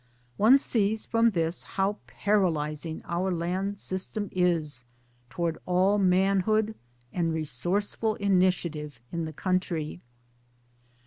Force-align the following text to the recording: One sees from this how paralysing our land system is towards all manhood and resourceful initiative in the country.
One 0.37 0.57
sees 0.57 1.05
from 1.05 1.29
this 1.29 1.61
how 1.61 1.97
paralysing 2.07 3.03
our 3.05 3.31
land 3.31 3.79
system 3.79 4.29
is 4.31 4.83
towards 5.29 5.59
all 5.67 5.99
manhood 5.99 6.73
and 7.13 7.31
resourceful 7.31 8.15
initiative 8.15 8.99
in 9.11 9.25
the 9.25 9.33
country. 9.33 10.01